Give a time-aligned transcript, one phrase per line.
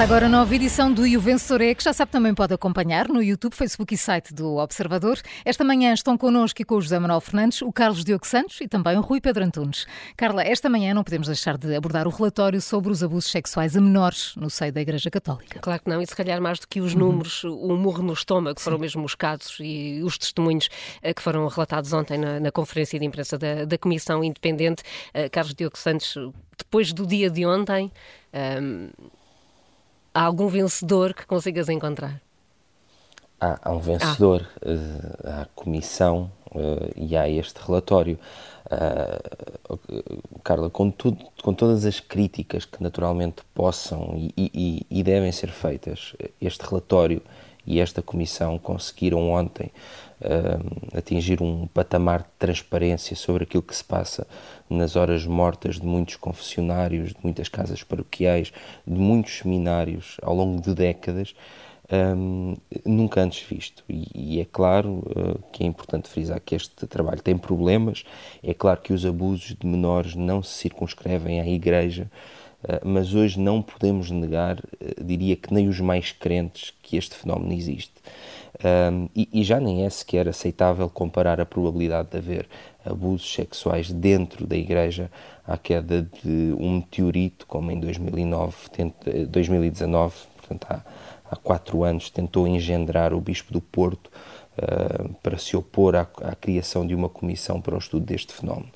[0.00, 2.54] Começa agora a nova edição do E o Vencedor é, que já sabe também pode
[2.54, 5.20] acompanhar no YouTube, Facebook e site do Observador.
[5.44, 8.66] Esta manhã estão connosco e com o José Manuel Fernandes, o Carlos Diogo Santos e
[8.66, 9.86] também o Rui Pedro Antunes.
[10.16, 13.80] Carla, esta manhã não podemos deixar de abordar o relatório sobre os abusos sexuais a
[13.80, 15.60] menores no seio da Igreja Católica.
[15.60, 18.58] Claro que não, e se calhar mais do que os números, o murro no estômago,
[18.58, 20.70] foram mesmo os casos e os testemunhos
[21.02, 24.82] eh, que foram relatados ontem na, na conferência de imprensa da, da Comissão Independente.
[25.08, 26.16] Uh, Carlos Diogo Santos,
[26.56, 27.92] depois do dia de ontem,
[28.32, 28.90] um, ehm,
[30.14, 32.20] há algum vencedor que consigas encontrar?
[33.40, 35.38] Há, há um vencedor, ah.
[35.38, 38.18] há a comissão uh, e há este relatório.
[38.66, 39.78] Uh,
[40.44, 45.50] Carla, com, tudo, com todas as críticas que naturalmente possam e, e, e devem ser
[45.50, 47.22] feitas, este relatório
[47.66, 49.70] e esta comissão conseguiram ontem
[50.20, 54.26] uh, atingir um patamar de transparência sobre aquilo que se passa
[54.68, 58.52] nas horas mortas de muitos confessionários, de muitas casas paroquiais,
[58.86, 61.34] de muitos seminários ao longo de décadas,
[61.92, 63.82] um, nunca antes visto.
[63.88, 68.04] E, e é claro uh, que é importante frisar que este trabalho tem problemas,
[68.42, 72.10] é claro que os abusos de menores não se circunscrevem à Igreja,
[72.84, 77.52] mas hoje não podemos negar, uh, diria que nem os mais crentes, que este fenómeno
[77.52, 77.94] existe.
[78.62, 82.48] Um, e, e, já nem é sequer aceitável comparar a probabilidade de haver
[82.84, 85.10] abusos sexuais dentro da Igreja
[85.46, 88.54] à queda de um meteorito, como em 2009,
[89.28, 90.82] 2019, portanto há,
[91.30, 94.10] há quatro anos, tentou engendrar o Bispo do Porto
[94.58, 98.70] uh, para se opor à, à criação de uma comissão para o estudo deste fenómeno.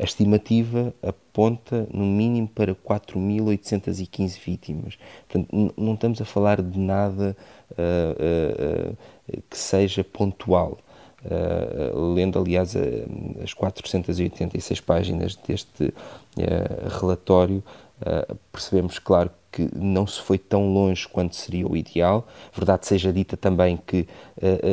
[0.00, 4.98] A estimativa aponta no mínimo para 4.815 vítimas.
[5.28, 7.36] Portanto, não estamos a falar de nada
[7.72, 10.78] uh, uh, que seja pontual.
[11.22, 12.74] Uh, lendo, aliás,
[13.44, 15.92] as 486 páginas deste
[16.98, 17.62] relatório,
[18.50, 22.26] percebemos, claro, que não se foi tão longe quanto seria o ideal.
[22.52, 24.06] Verdade seja dita também que uh,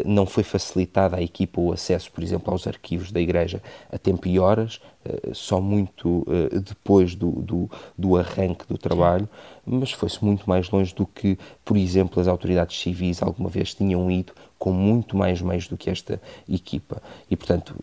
[0.06, 3.62] não foi facilitada à equipa o acesso, por exemplo, aos arquivos da Igreja
[3.92, 9.28] a tempo e horas, uh, só muito uh, depois do, do, do, arranque do trabalho,
[9.66, 14.10] mas foi-se muito mais longe do que, por exemplo, as autoridades civis alguma vez tinham
[14.12, 17.02] ido com muito mais meios do que esta equipa.
[17.30, 17.76] E, portanto,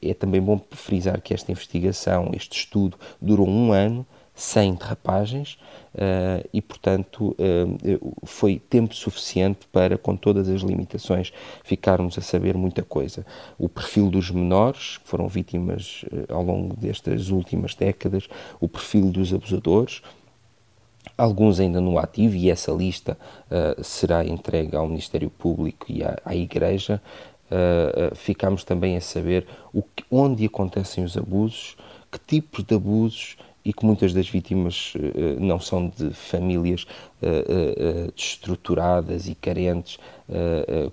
[0.00, 5.58] é também bom frisar que esta investigação, este estudo, durou um ano, sem derrapagens
[5.94, 11.32] uh, e, portanto, uh, foi tempo suficiente para, com todas as limitações,
[11.62, 13.24] ficarmos a saber muita coisa.
[13.58, 18.28] O perfil dos menores, que foram vítimas uh, ao longo destas últimas décadas,
[18.60, 20.02] o perfil dos abusadores,
[21.16, 23.16] alguns ainda no ativo, e essa lista
[23.82, 27.00] será entregue ao Ministério Público e à, à Igreja.
[28.14, 29.46] ficamos também a saber
[29.94, 31.76] que, onde acontecem os abusos,
[32.10, 36.86] que tipos de abusos e que muitas das vítimas uh, não são de famílias
[37.22, 39.98] uh, destruturadas e carentes,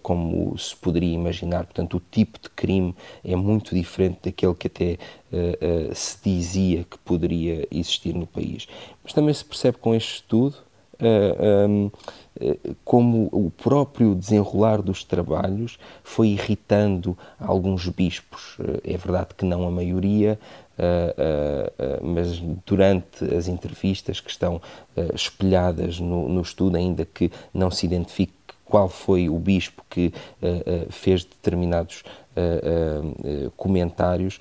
[0.04, 1.64] como se poderia imaginar.
[1.64, 2.94] Portanto, o tipo de crime
[3.24, 4.98] é muito diferente daquele que até
[5.94, 8.68] se dizia que poderia existir no país.
[9.02, 10.58] Mas também se percebe com este estudo.
[11.02, 11.90] Um,
[12.86, 18.58] como o próprio desenrolar dos trabalhos foi irritando alguns bispos.
[18.84, 20.40] É verdade que não a maioria,
[22.02, 24.62] mas durante as entrevistas que estão
[25.14, 28.34] espelhadas no, no estudo, ainda que não se identifique
[28.66, 30.14] qual foi o bispo que
[30.90, 32.04] fez determinados
[33.58, 34.40] comentários.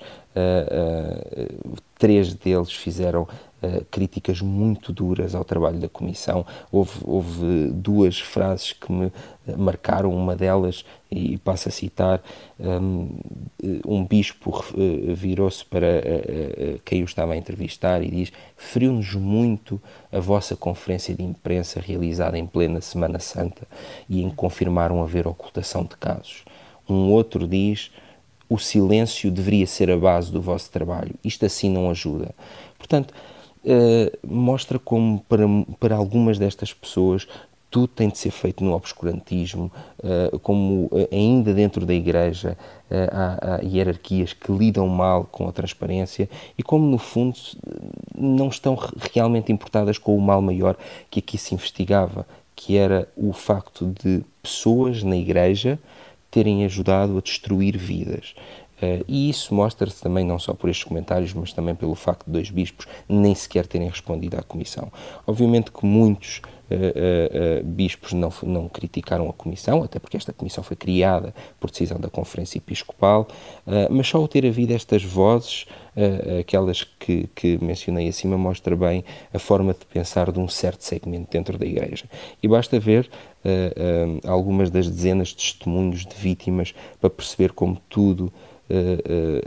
[1.99, 3.27] três deles fizeram
[3.61, 6.45] uh, críticas muito duras ao trabalho da Comissão.
[6.71, 9.11] Houve, houve, duas frases que me
[9.57, 12.21] marcaram, uma delas, e passo a citar,
[12.59, 13.09] um,
[13.85, 16.01] um bispo uh, virou-se para
[16.85, 22.37] quem o estava a entrevistar e diz: Feriu-nos muito a vossa conferência de imprensa realizada
[22.37, 23.67] em plena Semana Santa
[24.09, 26.43] e em que confirmaram haver ocultação de casos.
[26.89, 27.91] Um outro diz
[28.51, 31.15] o silêncio deveria ser a base do vosso trabalho.
[31.23, 32.35] Isto assim não ajuda.
[32.77, 33.13] Portanto,
[33.65, 35.45] uh, mostra como para,
[35.79, 37.27] para algumas destas pessoas
[37.69, 42.57] tudo tem de ser feito no obscurantismo, uh, como uh, ainda dentro da Igreja
[42.89, 47.37] há, há, hierarquias que lidam mal com a transparência e como no fundo
[48.13, 48.77] não estão
[49.13, 50.75] realmente importadas com o mal maior
[51.09, 55.79] que aqui se investigava, que era o facto de pessoas na Igreja
[56.29, 58.35] terem ajudado a destruir vidas.
[58.81, 62.31] Uh, e isso mostra-se também não só por estes comentários, mas também pelo facto de
[62.31, 64.91] dois bispos nem sequer terem respondido à comissão.
[65.27, 66.41] Obviamente que muitos
[66.71, 71.99] uh, bispos não, não criticaram a Comissão, até porque esta Comissão foi criada por decisão
[71.99, 73.27] da Conferência Episcopal,
[73.89, 75.65] mas só ao ter havido estas vozes,
[76.39, 81.29] aquelas que, que mencionei acima, mostra bem a forma de pensar de um certo segmento
[81.31, 82.05] dentro da Igreja.
[82.41, 83.09] E basta ver
[84.25, 88.31] algumas das dezenas de testemunhos de vítimas para perceber como tudo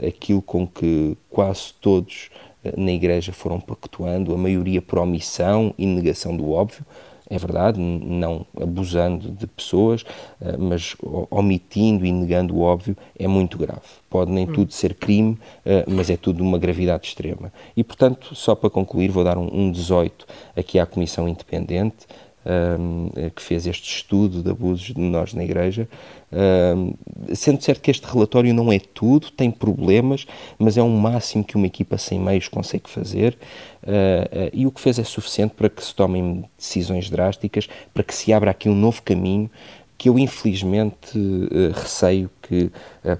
[0.07, 2.29] aquilo com que quase todos
[2.77, 6.85] na Igreja foram pactuando, a maioria por omissão e negação do óbvio,
[7.29, 10.03] é verdade, não abusando de pessoas,
[10.39, 10.95] eh, mas
[11.31, 13.81] omitindo e negando o óbvio é muito grave.
[14.09, 14.53] Pode nem hum.
[14.53, 17.51] tudo ser crime, eh, mas é tudo de uma gravidade extrema.
[17.75, 20.25] E, portanto, só para concluir, vou dar um 18
[20.55, 22.05] aqui à Comissão Independente,
[22.45, 25.87] um, que fez este estudo de abusos de menores na Igreja,
[26.31, 26.93] um,
[27.33, 30.25] sendo certo que este relatório não é tudo, tem problemas,
[30.57, 33.37] mas é um máximo que uma equipa sem meios consegue fazer,
[33.83, 38.03] uh, uh, e o que fez é suficiente para que se tomem decisões drásticas, para
[38.03, 39.49] que se abra aqui um novo caminho
[39.97, 42.69] que eu infelizmente uh, receio que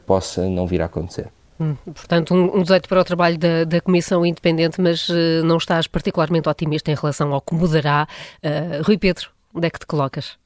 [0.06, 1.30] possa não vir a acontecer.
[1.60, 5.58] Hum, portanto, um, um 18 para o trabalho da, da Comissão Independente, mas uh, não
[5.58, 8.08] estás particularmente otimista em relação ao que mudará.
[8.44, 10.38] Uh, Rui Pedro, onde é que te colocas?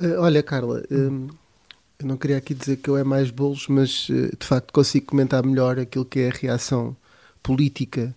[0.00, 1.28] Uh, olha, Carla, um,
[2.00, 5.44] eu não queria aqui dizer que eu é mais bolos, mas de facto consigo comentar
[5.44, 6.96] melhor aquilo que é a reação
[7.40, 8.14] política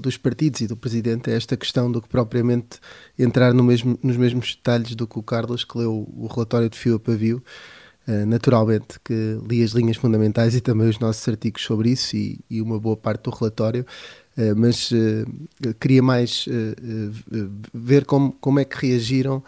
[0.00, 2.78] dos partidos e do Presidente a esta questão do que propriamente
[3.18, 6.78] entrar no mesmo, nos mesmos detalhes do que o Carlos, que leu o relatório de
[6.78, 7.42] fio a pavio.
[7.42, 7.42] Eh,
[8.26, 12.62] naturalmente que li as linhas fundamentais e também os nossos artigos sobre isso e, e
[12.62, 13.84] uma boa parte do relatório,
[14.36, 16.46] uh, mas uh, queria mais
[17.74, 19.42] ver como, como é que reagiram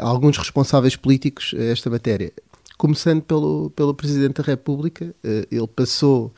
[0.00, 2.32] alguns responsáveis políticos a esta matéria.
[2.76, 5.14] Começando pelo, pelo Presidente da República,
[5.50, 6.32] ele passou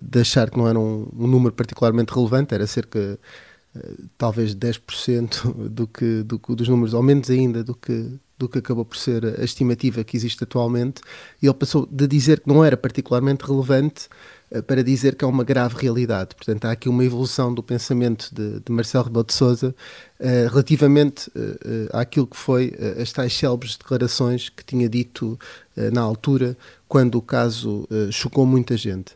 [0.00, 3.18] de achar que não era um, um número particularmente relevante, era cerca
[4.16, 8.84] talvez 10% do que, do, dos números, ou menos ainda do que, do que acabou
[8.84, 11.00] por ser a estimativa que existe atualmente,
[11.42, 14.08] e ele passou de dizer que não era particularmente relevante
[14.50, 16.34] eh, para dizer que é uma grave realidade.
[16.36, 19.74] Portanto, há aqui uma evolução do pensamento de, de Marcelo Rebelo de Sousa
[20.20, 25.38] uh, relativamente uh, àquilo que foi uh, as tais célebres declarações que tinha dito
[25.92, 26.56] na altura,
[26.88, 29.12] quando o caso chocou muita gente.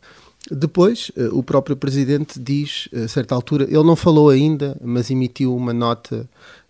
[0.51, 5.73] Depois, o próprio Presidente diz, a certa altura, ele não falou ainda, mas emitiu uma
[5.73, 6.29] nota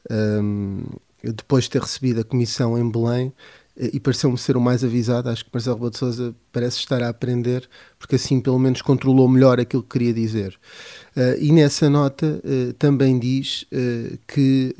[0.08, 0.84] um,
[1.22, 3.32] depois de ter recebido a comissão em Belém,
[3.80, 5.28] eh, e pareceu-me ser o mais avisado.
[5.28, 7.68] Acho que Marcelo Rebelo de Sousa parece estar a aprender,
[7.98, 10.58] porque assim pelo menos controlou melhor aquilo que queria dizer.
[11.16, 14.74] Uh, e nessa nota uh, também diz uh, que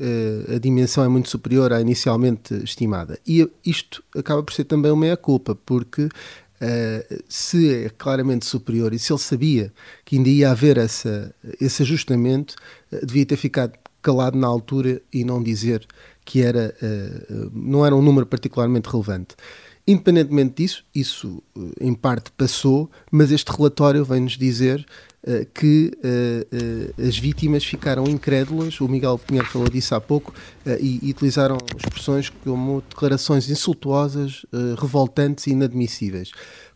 [0.53, 3.19] a dimensão é muito superior à inicialmente estimada.
[3.27, 6.07] E isto acaba por ser também uma meia-culpa, porque
[7.27, 9.73] se é claramente superior e se ele sabia
[10.05, 12.55] que ainda ia haver essa, esse ajustamento,
[13.03, 15.87] devia ter ficado calado na altura e não dizer
[16.31, 19.35] que era, uh, não era um número particularmente relevante.
[19.85, 24.85] Independentemente disso, isso uh, em parte passou, mas este relatório vem-nos dizer
[25.27, 25.91] uh, que
[27.05, 28.79] as vítimas ficaram incrédulas.
[28.79, 30.33] O Miguel Pinheiro falou disso há pouco
[30.79, 34.45] e, e, utilizaram expressões como declarações insultuosas,
[34.79, 36.31] revoltantes e inadmissíveis.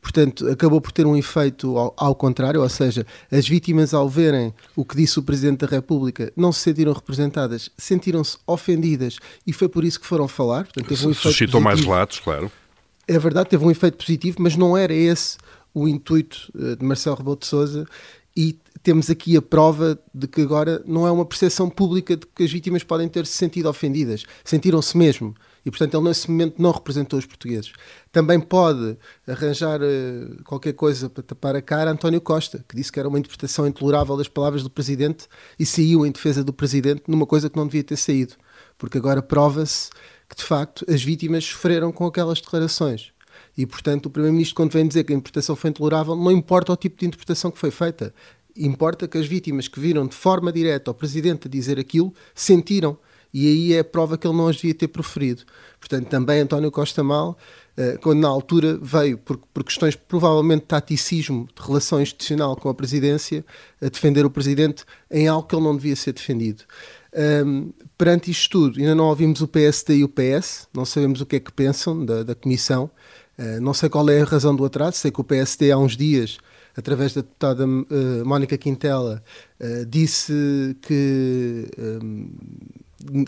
[0.05, 4.53] Portanto, acabou por ter um efeito ao, ao, contrário, ou seja, as vítimas, ao verem
[4.75, 9.17] o que disse o Presidente da República, não se sentiram representadas, sentiram-se ofendidas
[9.47, 10.65] e foi por isso que foram falar.
[10.65, 12.51] Portanto, teve um efeito Suscitou mais relatos, claro.
[13.07, 15.37] É verdade, teve um efeito positivo, mas não era esse
[15.73, 17.87] o intuito eh, de Marcelo Rebelo de Sousa
[18.37, 22.43] e temos aqui a prova de que agora não é uma percepção pública de que
[22.43, 25.33] as vítimas podem ter se sentido ofendidas, sentiram-se mesmo
[25.65, 27.73] e, portanto, ele nesse momento não representou os portugueses.
[28.11, 28.95] Também pode
[29.27, 33.17] arranjar uh, qualquer coisa para tapar a cara António Costa, que disse que era uma
[33.17, 37.57] interpretação intolerável das palavras do Presidente e saiu em defesa do Presidente numa coisa que
[37.57, 38.35] não devia ter saído.
[38.77, 39.89] Porque agora prova-se
[40.29, 43.11] que, de facto, as vítimas sofreram com aquelas declarações.
[43.57, 46.77] E, portanto, o Primeiro-Ministro, quando vem dizer que a interpretação foi intolerável, não importa o
[46.77, 48.13] tipo de interpretação que foi feita.
[48.55, 52.97] Importa que as vítimas que viram de forma direta o Presidente a dizer aquilo sentiram
[53.37, 55.43] e aí é a prova que ele não as devia ter proferido.
[55.77, 57.37] Portanto, também António Costa Mal,
[57.75, 62.69] eh, quando na altura veio, por, por questões provavelmente de taticismo, de relação institucional com
[62.69, 63.45] a presidência,
[63.81, 66.63] a defender o presidente em algo que ele não devia ser defendido.
[67.45, 71.25] Um, perante isto tudo, ainda não ouvimos o PSD e o PS, não sabemos o
[71.25, 72.89] que é que pensam da, da Comissão,
[73.37, 75.97] uh, não sei qual é a razão do atraso, sei que o PSD há uns
[75.97, 76.37] dias,
[76.73, 79.21] através da deputada uh, Mónica Quintela,
[79.59, 82.29] uh, disse que um,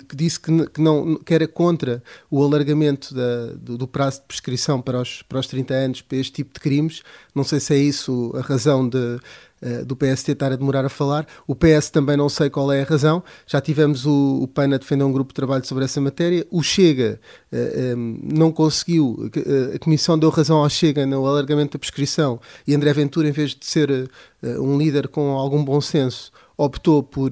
[0.07, 4.25] que disse que, que, não, que era contra o alargamento da, do, do, prazo de
[4.27, 7.03] prescrição para os, para os 30 anos para este tipo de crimes.
[7.33, 10.89] Não sei se é isso a razão de, uh, do PST estar a demorar a
[10.89, 11.27] falar.
[11.45, 13.23] O PS também não sei qual é a razão.
[13.45, 16.45] Já tivemos o, o PAN a defender um grupo de trabalho sobre essa matéria.
[16.49, 17.19] O Chega
[17.51, 21.73] uh, eh, um, ehm, não conseguiu, uh, a Comissão deu razão ao Chega no alargamento
[21.73, 24.09] da prescrição e André Ventura, em vez de ser
[24.43, 27.31] um líder com algum bom senso, optou por,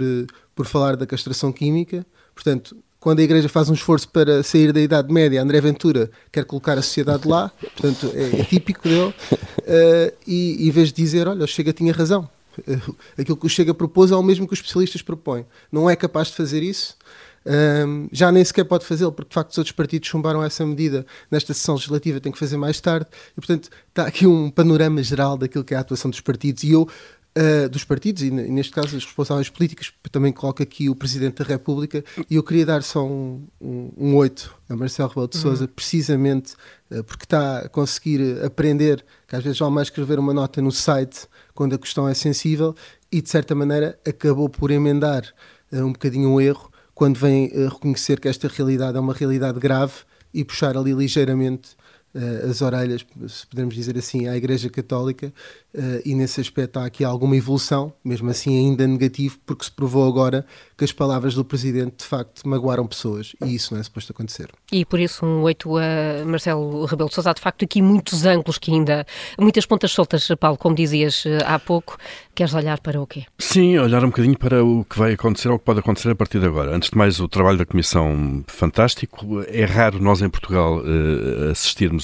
[0.56, 2.06] por falar da castração química.
[2.36, 6.44] Portanto, quando a Igreja faz um esforço para sair da Idade Média, André Ventura quer
[6.44, 11.28] colocar a sociedade lá, portanto é, é típico dele, uh, e em vez de dizer,
[11.28, 12.28] olha, o Chega tinha razão,
[12.68, 15.96] uh, aquilo que o Chega propôs é o mesmo que os especialistas propõem, não é
[15.96, 16.98] capaz de fazer isso,
[17.46, 21.06] um, já nem sequer pode fazê-lo, porque de facto os outros partidos chumbaram essa medida
[21.30, 25.38] nesta sessão legislativa, tem que fazer mais tarde, e portanto está aqui um panorama geral
[25.38, 26.90] daquilo que é a atuação dos partidos, e eu
[27.38, 29.92] Uh, dos partidos e, neste caso, os responsáveis políticos.
[30.10, 34.16] Também coloco aqui o Presidente da República e eu queria dar só um, um, um
[34.16, 35.70] oito a Marcelo Rebelo de Sousa, uhum.
[35.76, 36.54] precisamente
[36.90, 40.72] uh, porque está a conseguir aprender que às vezes vale mais escrever uma nota no
[40.72, 42.74] site quando a questão é sensível
[43.12, 45.26] e, de certa maneira, acabou por emendar
[45.74, 49.94] uh, um bocadinho o erro quando vem reconhecer que esta realidade é uma realidade grave
[50.34, 51.76] e puxar ali ligeiramente
[52.16, 55.34] uh, as orelhas, se pudermos dizer assim, à Igreja Católica
[55.74, 60.08] uh, e nesse aspecto há aqui alguma evolução, mesmo assim ainda negativo, porque se provou
[60.08, 60.46] agora
[60.78, 64.50] que as palavras do Presidente de facto magoaram pessoas e isso não é suposto acontecer.
[64.72, 68.26] E por isso um 8 a Marcelo Rebelo de Sousa, há de facto aqui muitos
[68.26, 69.06] ângulos que ainda,
[69.40, 71.98] muitas pontas soltas, Paulo, como dizias eh, há pouco,
[72.34, 73.24] queres olhar para o quê?
[73.38, 76.16] Sim, olhar um bocadinho para o que vai acontecer ou o que pode acontecer a
[76.16, 76.76] partir de agora.
[76.76, 79.44] Antes de mais, o trabalho da Comissão fantástico.
[79.48, 81.56] É raro nós em Portugal uh,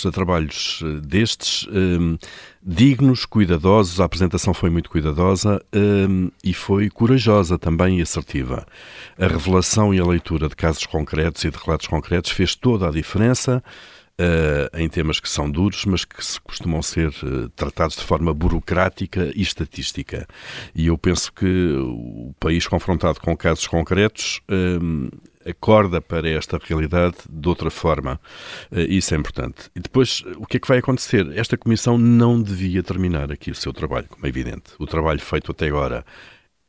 [0.06, 1.68] a trabalhos destes
[2.64, 4.00] dignos, cuidadosos.
[4.00, 8.66] A apresentação foi muito cuidadosa um, e foi corajosa também e assertiva.
[9.18, 12.92] A revelação e a leitura de casos concretos e de relatos concretos fez toda a
[12.92, 13.64] diferença.
[14.20, 19.32] Uh, em temas que são duros, mas que costumam ser uh, tratados de forma burocrática
[19.36, 20.28] e estatística.
[20.76, 25.10] E eu penso que o país confrontado com casos concretos um,
[25.46, 28.20] acorda para esta realidade de outra forma.
[28.72, 29.70] Eh, isso é importante.
[29.76, 31.28] E depois, o que é que vai acontecer?
[31.38, 34.72] Esta comissão não devia terminar aqui o seu trabalho, como é evidente.
[34.80, 36.06] O trabalho feito até agora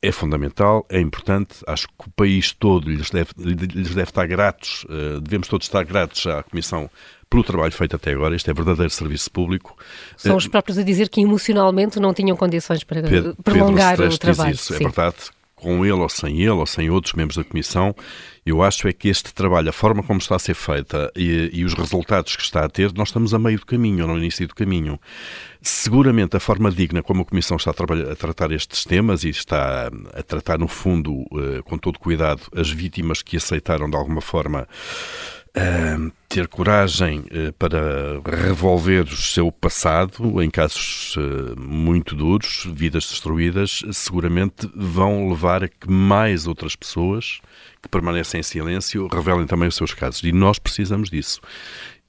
[0.00, 1.56] é fundamental, é importante.
[1.66, 5.84] Acho que o país todo lhes deve, lhes deve estar gratos, eh, devemos todos estar
[5.84, 6.90] gratos à Comissão
[7.30, 8.36] pelo trabalho feito até agora.
[8.36, 9.76] Este é verdadeiro serviço público.
[10.16, 14.18] São os próprios a dizer que emocionalmente não tinham condições para Pedro, prolongar Pedro o
[14.18, 14.54] trabalho.
[14.54, 15.16] Isso, é verdade
[15.62, 17.94] com ele ou sem ele ou sem outros membros da Comissão,
[18.44, 21.64] eu acho é que este trabalho, a forma como está a ser feita e, e,
[21.64, 24.54] os resultados que está a ter, nós estamos a meio do caminho, no início do
[24.54, 24.98] caminho.
[25.60, 29.88] Seguramente a forma digna como a Comissão está a, a tratar estes temas e está
[30.12, 34.66] a tratar, no fundo, uh, com todo cuidado, as vítimas que aceitaram de alguma forma
[36.28, 43.82] Ter coragem uh, para revolver o seu passado em casos uh, muito duros, vidas destruídas,
[43.92, 47.42] seguramente vão levar a que mais outras pessoas
[47.82, 50.22] que permanecem em silêncio revelem também os seus casos.
[50.22, 51.38] E nós precisamos disso.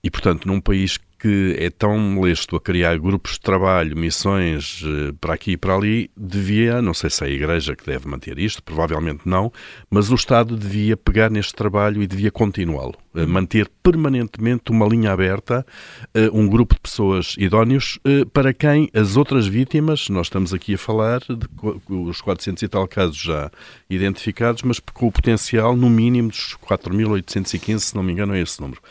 [0.02, 5.14] E, portanto, num país que é tão molesto a criar grupos de trabalho, missões eh,
[5.22, 8.38] para aqui e para ali, devia, não sei se é a Igreja que deve manter
[8.38, 9.52] isto, provavelmente não,
[9.90, 13.03] mas o Estado devia pegar neste trabalho e devia continuá-lo.
[13.16, 15.66] Eh, manter permanentemente uma linha aberta,
[16.14, 18.00] eh, um grupo de pessoas idóneos
[18.34, 21.48] para quem as outras vítimas, nós estamos aqui a falar de
[21.90, 23.52] os 400 e tal casos já
[23.90, 28.60] identificados, mas com o potencial no mínimo dos 4.815, se não me engano é esse
[28.60, 28.82] número.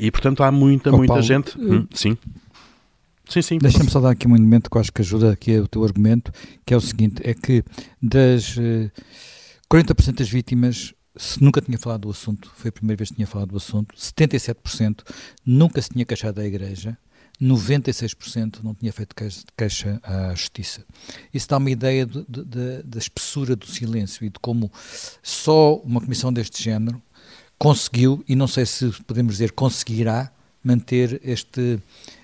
[0.00, 2.16] E portanto há muita, oh, muita Paulo, gente Hum, sim.
[3.28, 3.58] Sim, sim.
[3.58, 6.32] Deixa-me só dar aqui um elemento que eu acho que ajuda aqui o teu argumento,
[6.64, 7.64] que é o seguinte, é que
[8.00, 8.90] das uh, eh,
[9.72, 13.26] 40% das vítimas se nunca tinha falado do assunto, foi a primeira vez que tinha
[13.26, 15.02] falado do assunto, 77%
[15.44, 16.96] nunca se tinha queixado da igreja,
[17.40, 19.14] 96% não tinha feito
[19.56, 20.84] queixa à justiça.
[21.32, 24.70] Isso dá uma ideia de, de, da espessura do silêncio e de como
[25.22, 27.00] só uma comissão deste género
[27.58, 30.32] conseguiu, e não sei se podemos dizer conseguirá,
[30.62, 31.78] manter este,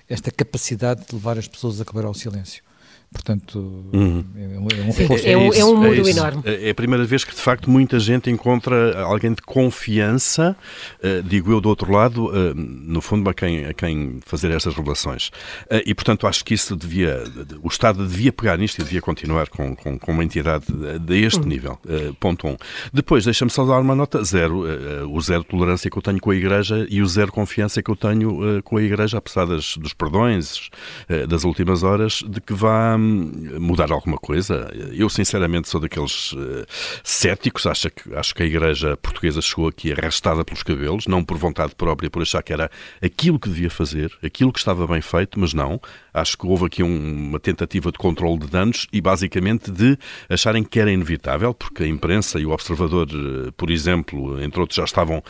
[0.09, 2.63] esta capacidade de levar as pessoas a quebrar ao silêncio.
[3.13, 4.25] Portanto, uhum.
[4.35, 6.41] é, é, um, é, é, um, é um mundo enorme.
[6.43, 10.57] É a primeira vez que, de facto, muita gente encontra alguém de confiança,
[10.99, 14.75] uh, digo eu do outro lado, uh, no fundo, a quem, a quem fazer estas
[14.75, 15.27] revelações.
[15.27, 17.23] Uh, e, portanto, acho que isso devia,
[17.61, 20.65] o Estado devia pegar nisto e devia continuar com, com, com uma entidade
[20.99, 21.47] deste uhum.
[21.47, 21.79] nível.
[22.19, 22.57] ponto um.
[22.91, 24.63] Depois, deixa-me só dar uma nota zero,
[25.09, 27.95] o zero tolerância que eu tenho com a Igreja e o zero confiança que eu
[27.95, 30.69] tenho com a Igreja, apesar das, dos perdões
[31.29, 34.71] das últimas horas, de que vá um, mudar alguma coisa.
[34.93, 36.65] Eu, sinceramente, sou daqueles uh,
[37.03, 37.67] céticos.
[37.67, 41.75] Acho que, acho que a Igreja Portuguesa chegou aqui arrastada pelos cabelos, não por vontade
[41.75, 42.69] própria, por achar que era
[43.01, 45.79] aquilo que devia fazer, aquilo que estava bem feito, mas não.
[46.13, 49.97] Acho que houve aqui um, uma tentativa de controle de danos e, basicamente, de
[50.29, 54.77] acharem que era inevitável, porque a imprensa e o observador, eh, por exemplo, entre outros,
[54.77, 55.23] já estavam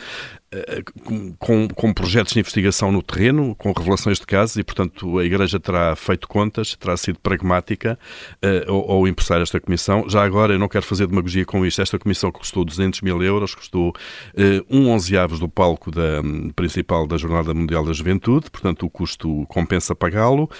[1.38, 5.58] com, com, projetos de investigação no terreno, com revelações de casos, e, portanto, a Igreja
[5.58, 7.98] terá feito contas, terá sido pragmática
[8.42, 10.08] uh, ao, ao impulsar esta comissão.
[10.08, 13.54] Já agora, eu não quero fazer demagogia com isto, esta comissão custou 200 mil euros,
[13.54, 18.86] custou uh, um onzeavos do palco da, um, principal da Jornada Mundial da Juventude, portanto,
[18.86, 20.50] o custo compensa pagá-lo,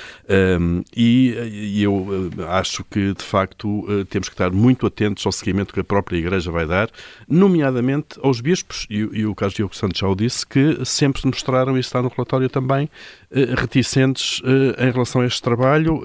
[0.61, 1.35] um, e,
[1.77, 5.81] e, eu uh, acho que, de facto, temos que estar muito atentos ao seguimento que
[5.81, 6.91] a própria Igreja vai dar,
[7.29, 11.27] nomeadamente aos bispos, e, e o Carlos Diogo Santos já o disse, que sempre se
[11.27, 12.89] mostraram, e está no relatório também,
[13.31, 16.03] eh, reticentes eh, em relação a este trabalho.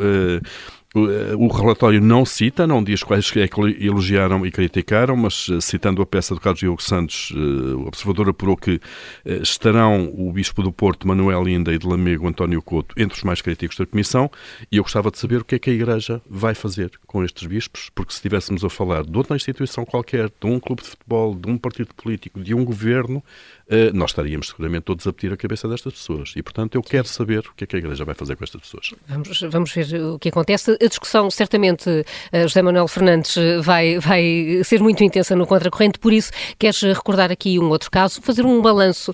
[0.95, 6.01] Eh, o relatório não cita, não diz quais é que elogiaram e criticaram, mas citando
[6.01, 8.79] a peça do Carlos Diogo Santos, o observador apurou que
[9.25, 13.41] estarão o Bispo do Porto, Manuel Inda, e de Lamego, António Couto, entre os mais
[13.41, 14.31] críticos da Comissão,
[14.71, 17.45] e eu gostava de saber o que é que a Igreja vai fazer com estes
[17.45, 21.35] bispos, porque se estivéssemos a falar de outra instituição qualquer, de um clube de futebol,
[21.35, 23.23] de um partido político, de um governo,
[23.69, 26.33] eh, nós estaríamos seguramente todos a pedir a cabeça destas pessoas.
[26.35, 28.61] E, portanto, eu quero saber o que é que a Igreja vai fazer com estas
[28.61, 28.95] pessoas.
[29.07, 30.75] Vamos, vamos ver o que acontece.
[30.81, 35.99] A discussão, certamente, eh, José Manuel Fernandes eh, vai, vai ser muito intensa no contracorrente,
[35.99, 39.13] por isso, queres recordar aqui um outro caso, fazer um balanço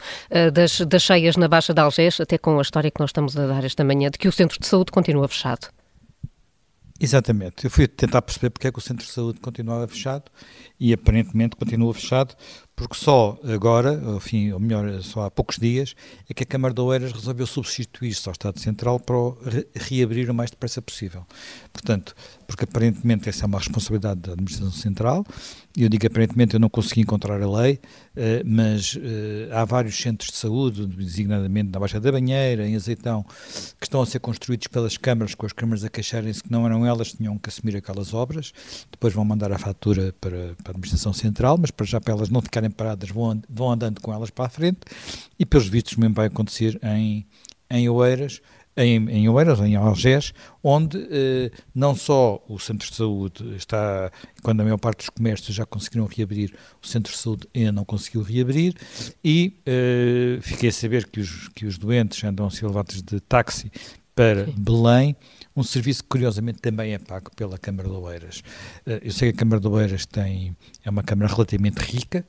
[0.53, 3.47] das, das cheias na Baixa de Algés, até com a história que nós estamos a
[3.47, 5.67] dar esta manhã, de que o centro de saúde continua fechado.
[6.99, 7.65] Exatamente.
[7.65, 10.31] Eu fui tentar perceber porque é que o centro de saúde continuava fechado
[10.79, 12.35] e aparentemente continua fechado
[12.75, 15.95] porque só agora, enfim, ou melhor, só há poucos dias,
[16.29, 20.29] é que a Câmara de Oeiras resolveu substituir-se ao Estado Central para o re reabrir
[20.29, 21.25] o mais depressa possível.
[21.71, 22.13] Portanto,
[22.45, 25.25] porque aparentemente essa é uma responsabilidade da Administração Central,
[25.75, 27.79] e eu digo aparentemente eu não consegui encontrar a lei,
[28.15, 33.23] eh, mas eh, há vários centros de saúde, designadamente na Baixa da Banheira, em Azeitão,
[33.79, 36.85] que estão a ser construídos pelas câmaras, com as câmaras a queixarem-se que não eram
[36.85, 38.53] elas que tinham que assumir aquelas obras,
[38.91, 42.29] depois vão mandar a fatura para, para a Administração Central, mas para já para elas
[42.29, 44.79] não ficarem ficarem paradas, vão, vão andando com elas para a frente
[45.37, 47.25] e pelos vistos mesmo vai acontecer em,
[47.69, 48.41] em Oeiras,
[48.77, 54.11] em, em Oeiras, em Algés, onde eh, não só o centro de saúde está,
[54.43, 57.85] quando a maior parte dos comércios já conseguiram reabrir, o centro de saúde ainda não
[57.85, 58.75] conseguiu reabrir,
[59.23, 63.19] e eh, fiquei a saber que os, que os doentes andam a ser levados de
[63.21, 63.71] táxi
[64.13, 64.53] para Sim.
[64.57, 65.15] Belém,
[65.55, 68.43] um serviço que curiosamente também é pago pela Câmara de Oeiras.
[68.85, 72.25] Eh, eu sei que a Câmara de Oeiras tem, é uma Câmara relativamente rica,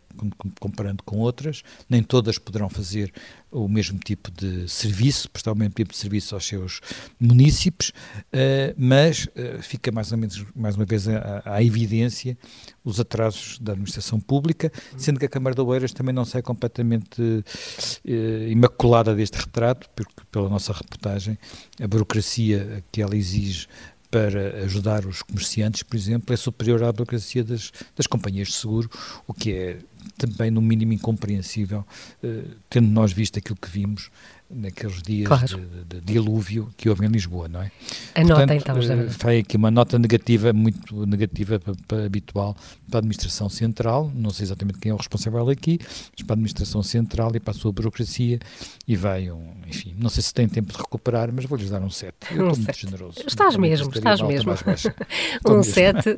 [0.60, 3.12] comparando com outras, nem todas poderão fazer
[3.56, 6.80] o mesmo tipo de serviço, prestar o mesmo tipo de serviço aos seus
[7.18, 12.36] munícipes, uh, mas uh, fica mais ou menos, mais uma vez, à, evidência
[12.84, 17.22] os atrasos da administração pública, sendo que a Câmara de Oeiras também não sai completamente
[17.22, 21.38] uh, imaculada deste retrato, porque pela nossa reportagem,
[21.80, 23.66] a burocracia que ela exige
[24.10, 28.90] para ajudar os comerciantes, por exemplo, é superior à burocracia das, das companhias de seguro,
[29.26, 29.78] o que é
[30.16, 31.84] também no mínimo incompreensível,
[32.22, 34.10] uh, tendo nós visto aquilo que vimos
[34.50, 35.46] naqueles dias claro.
[35.46, 37.70] de, de, dilúvio que houve em Lisboa, não é?
[38.14, 39.08] A nota então, já.
[39.10, 42.56] Foi aqui uma nota negativa, muito negativa para, para, habitual
[42.88, 46.36] para a Administração Central, não sei exatamente quem é o responsável aqui, mas para a
[46.36, 48.38] Administração Central e para a sua burocracia
[48.86, 48.96] e
[49.30, 52.14] um, enfim, não sei se tem tempo de recuperar, mas vou-lhes dar um 7.
[52.30, 53.18] Eu um estou muito generoso.
[53.26, 54.52] Estás mesmo, estás mesmo.
[55.48, 56.14] um 7,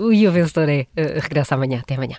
[0.00, 2.16] o, o, vencedor é, uh, regressa amanhã, até amanhã.